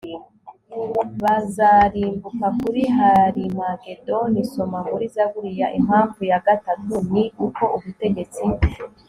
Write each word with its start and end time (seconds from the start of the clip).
bazarimbuka 1.23 2.47
kuri 2.59 2.81
harimagedoni 2.97 4.41
“soma 4.53 4.79
muri 4.89 5.05
zaburi 5.15 5.51
ya, 5.61 5.67
impamvu 5.79 6.19
ya 6.31 6.39
gatatu 6.47 6.93
ni 7.11 7.23
uko 7.45 7.63
ubutegetsi 7.77 8.43